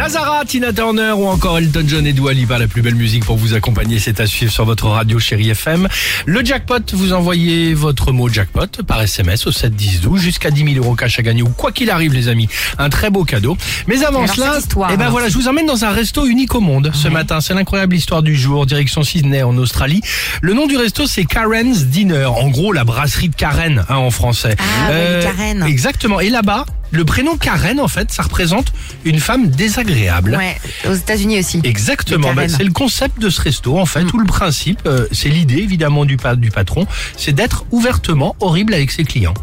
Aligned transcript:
Lazara, 0.00 0.46
Tina 0.46 0.72
Turner 0.72 1.12
ou 1.12 1.26
encore 1.26 1.58
Elton 1.58 1.84
John 1.86 2.06
et 2.06 2.14
Dua 2.14 2.32
Lipa, 2.32 2.58
la 2.58 2.66
plus 2.66 2.80
belle 2.80 2.94
musique 2.94 3.26
pour 3.26 3.36
vous 3.36 3.52
accompagner, 3.52 3.98
c'est 3.98 4.18
à 4.18 4.26
suivre 4.26 4.50
sur 4.50 4.64
votre 4.64 4.86
radio 4.86 5.18
chérie 5.18 5.50
FM. 5.50 5.88
Le 6.24 6.42
jackpot, 6.42 6.78
vous 6.94 7.12
envoyez 7.12 7.74
votre 7.74 8.10
mot 8.10 8.26
jackpot 8.30 8.82
par 8.86 9.02
SMS 9.02 9.46
au 9.46 9.52
7 9.52 9.76
10 9.76 10.00
12 10.00 10.18
jusqu'à 10.18 10.50
10 10.50 10.72
000 10.72 10.82
euros 10.82 10.94
cash 10.94 11.18
à 11.18 11.22
gagner 11.22 11.42
ou 11.42 11.50
quoi 11.50 11.70
qu'il 11.70 11.90
arrive 11.90 12.14
les 12.14 12.28
amis, 12.28 12.48
un 12.78 12.88
très 12.88 13.10
beau 13.10 13.24
cadeau. 13.24 13.58
Mais 13.88 14.02
avant 14.02 14.22
Alors, 14.22 14.34
cela, 14.34 14.58
histoire, 14.58 14.90
eh 14.90 14.96
ben 14.96 15.10
voilà, 15.10 15.28
je 15.28 15.34
vous 15.34 15.48
emmène 15.48 15.66
dans 15.66 15.84
un 15.84 15.90
resto 15.90 16.24
unique 16.24 16.54
au 16.54 16.60
monde 16.60 16.90
ce 16.94 17.08
matin. 17.08 17.42
C'est 17.42 17.52
l'incroyable 17.52 17.94
histoire 17.94 18.22
du 18.22 18.34
jour, 18.34 18.64
direction 18.64 19.02
Sydney 19.02 19.42
en 19.42 19.54
Australie. 19.58 20.00
Le 20.40 20.54
nom 20.54 20.66
du 20.66 20.78
resto 20.78 21.06
c'est 21.06 21.26
Karen's 21.26 21.84
Dinner, 21.84 22.24
en 22.24 22.48
gros 22.48 22.72
la 22.72 22.84
brasserie 22.84 23.28
de 23.28 23.36
Karen 23.36 23.84
hein, 23.90 23.96
en 23.96 24.10
français. 24.10 24.56
Ah, 24.58 24.92
ouais, 24.92 25.18
les 25.18 25.24
Karen. 25.24 25.62
Exactement. 25.64 26.20
Et 26.20 26.30
là-bas, 26.30 26.64
le 26.90 27.04
prénom 27.04 27.36
Karen 27.36 27.78
en 27.80 27.88
fait, 27.88 28.10
ça 28.12 28.22
représente 28.22 28.72
une 29.04 29.20
femme 29.20 29.48
désagréable. 29.48 30.36
Ouais, 30.36 30.56
aux 30.88 30.94
États-Unis 30.94 31.38
aussi. 31.40 31.60
Exactement, 31.64 32.28
Karen. 32.34 32.48
c'est 32.48 32.64
le 32.64 32.72
concept 32.72 33.20
de 33.20 33.30
ce 33.30 33.40
resto 33.40 33.78
en 33.78 33.82
Mm. 33.84 33.86
fait, 33.86 34.04
tout 34.04 34.18
le 34.18 34.26
principe, 34.26 34.80
euh, 34.86 35.06
c'est 35.12 35.28
l'idée 35.28 35.58
évidemment 35.58 36.04
du, 36.04 36.16
pa- 36.16 36.36
du 36.36 36.50
patron, 36.50 36.86
c'est 37.16 37.32
d'être 37.32 37.64
ouvertement 37.70 38.36
horrible 38.40 38.74
avec 38.74 38.90
ses 38.90 39.04
clients. 39.04 39.34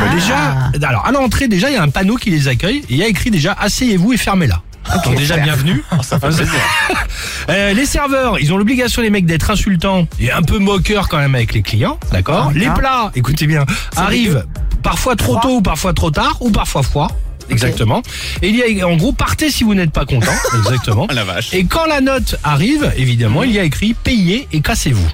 Ah. 0.00 0.14
Déjà, 0.14 0.86
alors 0.88 1.06
à 1.06 1.12
l'entrée 1.12 1.48
déjà 1.48 1.68
il 1.70 1.74
y 1.74 1.78
a 1.78 1.82
un 1.82 1.88
panneau 1.90 2.16
qui 2.16 2.30
les 2.30 2.48
accueille 2.48 2.78
et 2.78 2.84
il 2.90 2.96
y 2.96 3.02
a 3.02 3.06
écrit 3.08 3.30
déjà 3.30 3.52
asseyez-vous 3.58 4.12
et 4.12 4.16
fermez-la. 4.16 4.62
Déjà 5.16 5.36
bienvenue. 5.36 5.84
Euh, 7.50 7.72
les 7.72 7.86
serveurs, 7.86 8.38
ils 8.38 8.52
ont 8.52 8.58
l'obligation 8.58 9.00
les 9.00 9.08
mecs 9.10 9.24
d'être 9.24 9.50
insultants 9.50 10.06
et 10.20 10.30
un 10.30 10.42
peu 10.42 10.58
moqueurs 10.58 11.08
quand 11.08 11.16
même 11.18 11.34
avec 11.34 11.54
les 11.54 11.62
clients, 11.62 11.98
d'accord? 12.12 12.46
D'accord. 12.48 12.52
Les 12.52 12.68
plats, 12.68 13.10
écoutez 13.14 13.46
bien, 13.46 13.64
arrivent 13.96 14.44
parfois 14.82 15.16
trop 15.16 15.32
Froid. 15.32 15.40
tôt 15.42 15.56
ou 15.56 15.62
parfois 15.62 15.92
trop 15.92 16.10
tard 16.10 16.36
ou 16.40 16.50
parfois 16.50 16.82
froid. 16.82 17.08
Exactement. 17.50 18.02
Et 18.42 18.48
il 18.50 18.76
y 18.76 18.82
a 18.82 18.86
en 18.88 18.96
gros 18.96 19.12
partez 19.12 19.50
si 19.50 19.64
vous 19.64 19.74
n'êtes 19.74 19.90
pas 19.92 20.04
content. 20.04 20.32
Exactement. 20.58 21.06
Oh 21.10 21.14
la 21.14 21.24
vache. 21.24 21.54
Et 21.54 21.64
quand 21.64 21.86
la 21.86 22.00
note 22.00 22.36
arrive, 22.44 22.92
évidemment, 22.96 23.42
il 23.42 23.52
y 23.52 23.58
a 23.58 23.64
écrit 23.64 23.94
payez 23.94 24.46
et 24.52 24.60
cassez-vous. 24.60 25.08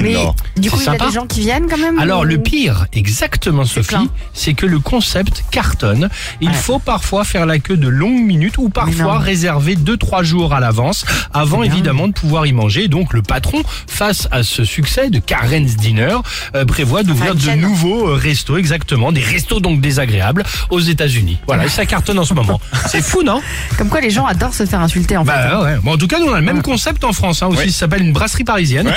Mais 0.00 0.14
Non. 0.14 0.34
Du 0.66 0.70
coup, 0.70 0.76
C'est 0.78 0.84
il 0.84 0.86
y 0.86 0.88
a 0.90 0.92
sympa. 0.98 1.06
des 1.06 1.14
gens 1.14 1.26
qui 1.26 1.40
viennent 1.40 1.66
quand 1.68 1.78
même 1.78 1.98
Alors 1.98 2.20
ou- 2.20 2.24
le 2.24 2.38
pire, 2.38 2.86
exactement 2.92 3.64
Sophie, 3.64 4.10
c'est 4.34 4.54
que 4.54 4.66
le 4.66 4.78
concept 4.80 5.44
cartonne. 5.50 6.08
Il 6.40 6.48
Ouais. 6.48 6.54
faut 6.54 6.78
parfois 6.78 7.24
faire 7.24 7.46
la 7.46 7.58
queue 7.58 7.76
de 7.76 7.88
longues 7.88 8.20
minutes 8.22 8.58
ou 8.58 8.68
parfois 8.68 9.18
réserver 9.18 9.76
2-3 9.76 10.22
jours 10.22 10.54
à 10.54 10.60
l'avance 10.60 11.04
avant 11.32 11.62
évidemment 11.62 12.08
de 12.08 12.12
pouvoir 12.12 12.46
y 12.46 12.52
manger. 12.52 12.88
Donc 12.88 13.12
le 13.12 13.22
patron, 13.22 13.62
face 13.86 14.28
à 14.30 14.42
ce 14.42 14.64
succès 14.64 15.10
de 15.10 15.18
Karen's 15.18 15.76
Dinner, 15.76 16.16
euh, 16.54 16.64
prévoit 16.64 17.02
d'ouvrir 17.02 17.34
de 17.34 17.50
nouveaux 17.52 18.08
euh, 18.08 18.14
restos, 18.14 18.56
exactement, 18.56 19.12
des 19.12 19.20
restos 19.22 19.60
donc 19.60 19.80
désagréables 19.80 20.44
aux 20.70 20.80
États-Unis. 20.80 21.38
Voilà, 21.46 21.66
et 21.66 21.68
ça 21.68 21.86
cartonne 21.86 22.18
en 22.18 22.24
ce 22.24 22.34
moment. 22.34 22.60
C'est 22.88 23.02
fou, 23.02 23.22
non? 23.22 23.40
Comme 23.78 23.88
quoi 23.88 24.00
les 24.00 24.10
gens 24.10 24.26
adorent 24.26 24.54
se 24.54 24.66
faire 24.66 24.80
insulter 24.80 25.16
en 25.16 25.24
fait. 25.24 25.30
Bah 25.32 25.62
ouais. 25.62 25.76
Bon, 25.82 25.92
en 25.94 25.96
tout 25.98 26.06
cas, 26.08 26.18
nous 26.18 26.26
on 26.26 26.34
a 26.34 26.40
le 26.40 26.44
même 26.46 26.62
concept 26.62 27.04
en 27.04 27.12
France 27.12 27.42
hein, 27.42 27.46
aussi. 27.48 27.58
Ouais. 27.58 27.68
Ça 27.68 27.80
s'appelle 27.80 28.02
une 28.02 28.12
brasserie 28.12 28.44
parisienne. 28.44 28.92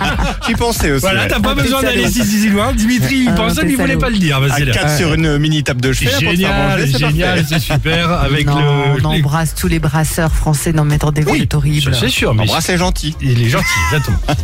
J'y 0.46 0.54
pensais 0.54 0.90
aussi. 0.90 1.00
Voilà, 1.00 1.22
ouais. 1.22 1.28
t'as 1.28 1.40
pas 1.40 1.54
besoin 1.54 1.82
d'aller 1.82 2.06
si, 2.08 2.24
si, 2.24 2.40
si 2.40 2.48
loin. 2.50 2.72
Dimitri, 2.72 3.16
il 3.18 3.28
Ah, 3.28 3.32
pensait, 3.32 3.64
mais 3.64 3.72
il 3.72 3.76
voulait 3.76 3.96
pas 3.96 4.10
le 4.10 4.18
dire. 4.18 4.40
Vas-y, 4.40 4.64
là. 4.64 4.72
4 4.72 4.96
sur 4.96 5.14
une 5.14 5.38
mini 5.38 5.62
table 5.62 5.80
de 5.80 5.92
chevet 5.92 6.10
Génial, 6.20 6.88
c'est 6.90 6.98
génial, 6.98 7.44
c'est 7.48 7.58
super. 7.58 8.10
Avec 8.22 8.46
non, 8.46 8.58
le. 8.96 9.02
on 9.02 9.04
embrasse 9.04 9.54
tous 9.54 9.68
les 9.68 9.78
brasseurs 9.78 10.32
français 10.32 10.72
non 10.72 10.84
mais 10.84 10.96
attendez, 10.96 11.22
vous 11.22 11.34
êtes 11.36 11.54
horrible. 11.54 11.94
c'est 11.94 12.08
sûr, 12.08 12.34
mais 12.34 12.42
Embrasse 12.42 12.68
est 12.68 12.78
gentil. 12.78 13.14
il 13.20 13.42
est 13.42 13.48
gentil, 13.48 13.64
exactement. 13.92 14.18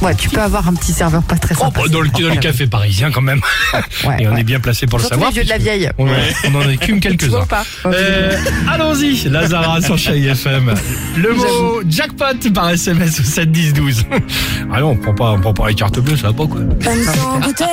Ouais, 0.00 0.14
tu 0.14 0.30
peux 0.30 0.40
avoir 0.40 0.66
un 0.66 0.72
petit 0.74 0.92
serveur 0.92 1.22
pas 1.22 1.36
très 1.36 1.54
Oh, 1.58 1.64
sympa. 1.64 1.80
bah, 1.82 1.88
dans, 1.90 2.00
le, 2.00 2.08
dans 2.08 2.28
le 2.34 2.36
café 2.36 2.66
parisien 2.66 3.10
quand 3.10 3.20
même. 3.20 3.40
Ouais, 4.04 4.16
Et 4.22 4.28
on 4.28 4.32
ouais. 4.32 4.40
est 4.40 4.44
bien 4.44 4.60
placé 4.60 4.86
pour 4.86 4.98
le 4.98 5.04
savoir. 5.04 5.28
les 5.30 5.34
vieux 5.34 5.44
de 5.44 5.48
la 5.50 5.58
vieille. 5.58 5.90
On, 5.98 6.06
on 6.08 6.54
en 6.54 6.68
écume 6.68 7.00
quelques-uns. 7.00 7.46
Euh, 7.86 8.36
Allons-y, 8.68 9.28
Lazara 9.28 9.80
sur 9.82 9.98
Chérie 9.98 10.26
FM. 10.28 10.74
Le 11.16 11.34
mot 11.34 11.82
jackpot 11.88 12.50
par 12.54 12.70
SMS 12.70 13.20
au 13.20 13.24
7 13.24 13.52
10 13.52 13.72
12. 13.74 14.04
Ah 14.72 14.80
non, 14.80 14.90
on 14.92 14.96
prend 14.96 15.14
pas, 15.14 15.30
on 15.32 15.40
prend 15.40 15.52
pas 15.54 15.68
les 15.68 15.74
cartes 15.74 15.98
bleues, 16.00 16.16
ça 16.16 16.28
va 16.28 16.32
pas 16.32 16.46
quoi. 16.46 16.60
Sans 17.14 17.38
goûter 17.40 17.64